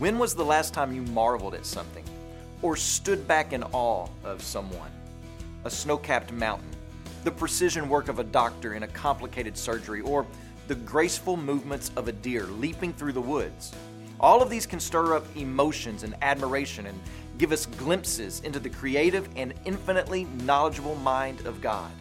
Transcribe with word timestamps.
When 0.00 0.18
was 0.18 0.34
the 0.34 0.44
last 0.44 0.74
time 0.74 0.92
you 0.92 1.02
marveled 1.02 1.54
at 1.54 1.64
something 1.64 2.04
or 2.62 2.74
stood 2.74 3.28
back 3.28 3.52
in 3.52 3.62
awe 3.62 4.08
of 4.24 4.42
someone? 4.42 4.90
A 5.64 5.70
snow 5.70 5.96
capped 5.96 6.32
mountain, 6.32 6.70
the 7.22 7.30
precision 7.30 7.88
work 7.88 8.08
of 8.08 8.18
a 8.18 8.24
doctor 8.24 8.74
in 8.74 8.82
a 8.82 8.88
complicated 8.88 9.56
surgery, 9.56 10.00
or 10.00 10.26
the 10.66 10.74
graceful 10.74 11.36
movements 11.36 11.92
of 11.94 12.08
a 12.08 12.12
deer 12.12 12.46
leaping 12.46 12.92
through 12.92 13.12
the 13.12 13.20
woods. 13.20 13.72
All 14.18 14.42
of 14.42 14.50
these 14.50 14.66
can 14.66 14.80
stir 14.80 15.14
up 15.14 15.24
emotions 15.36 16.02
and 16.02 16.16
admiration 16.22 16.86
and 16.86 17.00
give 17.38 17.52
us 17.52 17.66
glimpses 17.66 18.40
into 18.40 18.58
the 18.58 18.70
creative 18.70 19.28
and 19.36 19.54
infinitely 19.64 20.24
knowledgeable 20.42 20.96
mind 20.96 21.46
of 21.46 21.60
God. 21.60 21.92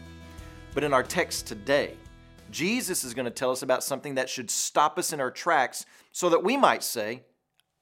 But 0.74 0.84
in 0.84 0.94
our 0.94 1.04
text 1.04 1.46
today, 1.46 1.94
Jesus 2.50 3.04
is 3.04 3.14
going 3.14 3.26
to 3.26 3.32
tell 3.32 3.52
us 3.52 3.62
about 3.62 3.84
something 3.84 4.16
that 4.16 4.30
should 4.30 4.50
stop 4.50 4.98
us 4.98 5.14
in 5.14 5.20
our 5.20 5.32
tracks 5.32 5.86
so 6.12 6.30
that 6.30 6.44
we 6.44 6.58
might 6.58 6.82
say, 6.82 7.22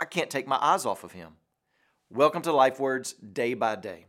I 0.02 0.06
can't 0.06 0.32
take 0.32 0.48
my 0.48 0.58
eyes 0.60 0.88
off 0.88 1.04
of 1.04 1.12
him. 1.12 1.34
Welcome 2.10 2.42
to 2.42 2.52
Life 2.52 2.80
Words 2.80 3.14
Day 3.14 3.54
by 3.54 3.76
Day. 3.76 4.08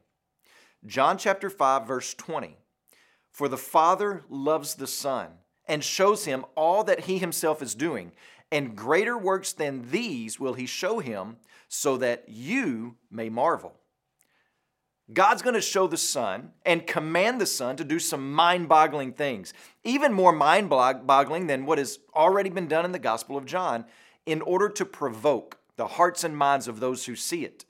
John 0.86 1.18
chapter 1.18 1.50
5, 1.50 1.86
verse 1.86 2.14
20. 2.14 2.56
For 3.30 3.46
the 3.46 3.58
Father 3.58 4.22
loves 4.30 4.76
the 4.76 4.86
Son 4.86 5.32
and 5.66 5.84
shows 5.84 6.24
him 6.24 6.46
all 6.54 6.82
that 6.84 7.00
he 7.00 7.18
himself 7.18 7.60
is 7.60 7.74
doing, 7.74 8.12
and 8.50 8.74
greater 8.74 9.18
works 9.18 9.52
than 9.52 9.90
these 9.90 10.40
will 10.40 10.54
he 10.54 10.64
show 10.64 11.00
him, 11.00 11.36
so 11.68 11.98
that 11.98 12.24
you 12.26 12.96
may 13.10 13.28
marvel. 13.28 13.74
God's 15.12 15.42
going 15.42 15.56
to 15.56 15.60
show 15.60 15.86
the 15.86 15.98
Son 15.98 16.52
and 16.64 16.86
command 16.86 17.38
the 17.38 17.44
Son 17.44 17.76
to 17.76 17.84
do 17.84 17.98
some 17.98 18.32
mind 18.32 18.66
boggling 18.66 19.12
things, 19.12 19.52
even 19.84 20.14
more 20.14 20.32
mind 20.32 20.70
boggling 20.70 21.48
than 21.48 21.66
what 21.66 21.76
has 21.76 21.98
already 22.14 22.48
been 22.48 22.66
done 22.66 22.86
in 22.86 22.92
the 22.92 22.98
Gospel 22.98 23.36
of 23.36 23.44
John, 23.44 23.84
in 24.24 24.40
order 24.40 24.70
to 24.70 24.86
provoke 24.86 25.58
the 25.76 25.86
hearts 25.86 26.24
and 26.24 26.36
minds 26.36 26.68
of 26.68 26.80
those 26.80 27.06
who 27.06 27.16
see 27.16 27.44
it. 27.44 27.64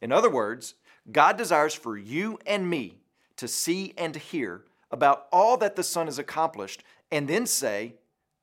In 0.00 0.12
other 0.12 0.30
words, 0.30 0.74
God 1.10 1.36
desires 1.36 1.74
for 1.74 1.96
you 1.96 2.38
and 2.46 2.68
me 2.68 2.98
to 3.36 3.48
see 3.48 3.92
and 3.96 4.16
hear 4.16 4.64
about 4.90 5.26
all 5.32 5.56
that 5.58 5.76
the 5.76 5.82
Son 5.82 6.06
has 6.06 6.18
accomplished 6.18 6.82
and 7.10 7.28
then 7.28 7.46
say, 7.46 7.94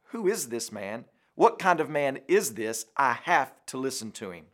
Who 0.05 0.27
is 0.27 0.49
this 0.49 0.71
man? 0.71 1.05
What 1.35 1.59
kind 1.59 1.79
of 1.79 1.89
man 1.89 2.19
is 2.27 2.53
this? 2.53 2.85
I 2.97 3.13
have 3.23 3.53
to 3.67 3.77
listen 3.77 4.11
to 4.13 4.31
him. 4.31 4.45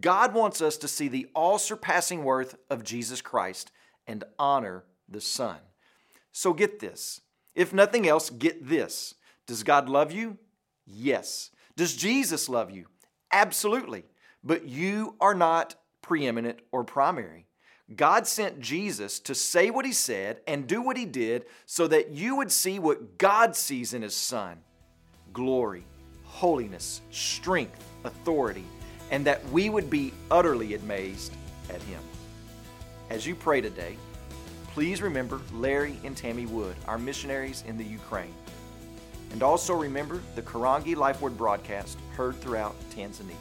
God 0.00 0.34
wants 0.34 0.60
us 0.60 0.76
to 0.78 0.88
see 0.88 1.08
the 1.08 1.28
all 1.34 1.58
surpassing 1.58 2.24
worth 2.24 2.56
of 2.70 2.84
Jesus 2.84 3.20
Christ 3.20 3.72
and 4.06 4.24
honor 4.38 4.84
the 5.08 5.20
Son. 5.20 5.58
So 6.32 6.52
get 6.52 6.80
this. 6.80 7.20
If 7.54 7.72
nothing 7.72 8.08
else, 8.08 8.30
get 8.30 8.68
this. 8.68 9.14
Does 9.46 9.62
God 9.62 9.88
love 9.88 10.12
you? 10.12 10.38
Yes. 10.86 11.50
Does 11.76 11.96
Jesus 11.96 12.48
love 12.48 12.70
you? 12.70 12.86
Absolutely. 13.32 14.04
But 14.44 14.66
you 14.66 15.16
are 15.20 15.34
not 15.34 15.76
preeminent 16.02 16.60
or 16.70 16.84
primary. 16.84 17.46
God 17.94 18.26
sent 18.26 18.60
Jesus 18.60 19.20
to 19.20 19.34
say 19.34 19.70
what 19.70 19.84
he 19.84 19.92
said 19.92 20.40
and 20.46 20.66
do 20.66 20.80
what 20.80 20.96
he 20.96 21.04
did 21.04 21.44
so 21.66 21.86
that 21.88 22.10
you 22.10 22.36
would 22.36 22.50
see 22.50 22.78
what 22.78 23.18
God 23.18 23.54
sees 23.56 23.92
in 23.94 24.02
his 24.02 24.14
Son 24.14 24.58
glory, 25.32 25.84
holiness, 26.24 27.00
strength, 27.10 27.82
authority 28.04 28.64
and 29.12 29.26
that 29.26 29.46
we 29.50 29.68
would 29.68 29.90
be 29.90 30.12
utterly 30.30 30.74
amazed 30.74 31.34
at 31.68 31.80
him. 31.82 32.00
As 33.10 33.26
you 33.26 33.34
pray 33.34 33.60
today, 33.60 33.96
please 34.68 35.02
remember 35.02 35.40
Larry 35.52 35.98
and 36.02 36.16
Tammy 36.16 36.46
Wood, 36.46 36.74
our 36.88 36.98
missionaries 36.98 37.62
in 37.68 37.76
the 37.76 37.84
Ukraine. 37.84 38.34
And 39.32 39.42
also 39.42 39.74
remember 39.74 40.20
the 40.34 40.42
Karangi 40.42 40.94
Life 40.94 41.20
Word 41.22 41.36
broadcast 41.36 41.98
heard 42.14 42.36
throughout 42.40 42.76
Tanzania. 42.90 43.34